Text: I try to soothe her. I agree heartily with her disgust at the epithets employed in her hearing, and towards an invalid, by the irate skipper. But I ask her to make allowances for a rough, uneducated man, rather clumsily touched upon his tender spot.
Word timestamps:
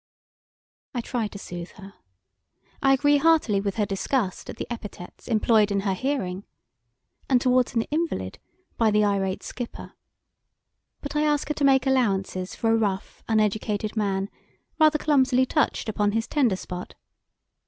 I 0.95 1.01
try 1.01 1.27
to 1.27 1.37
soothe 1.37 1.73
her. 1.73 1.93
I 2.81 2.91
agree 2.93 3.17
heartily 3.17 3.61
with 3.61 3.75
her 3.75 3.85
disgust 3.85 4.49
at 4.49 4.57
the 4.57 4.65
epithets 4.71 5.27
employed 5.27 5.69
in 5.71 5.81
her 5.81 5.93
hearing, 5.93 6.43
and 7.29 7.39
towards 7.39 7.75
an 7.75 7.83
invalid, 7.83 8.39
by 8.77 8.89
the 8.89 9.03
irate 9.05 9.43
skipper. 9.43 9.93
But 11.01 11.15
I 11.15 11.21
ask 11.21 11.49
her 11.49 11.53
to 11.53 11.63
make 11.63 11.85
allowances 11.85 12.55
for 12.55 12.71
a 12.71 12.77
rough, 12.77 13.21
uneducated 13.29 13.95
man, 13.95 14.31
rather 14.79 14.97
clumsily 14.97 15.45
touched 15.45 15.87
upon 15.87 16.13
his 16.13 16.25
tender 16.27 16.55
spot. 16.55 16.95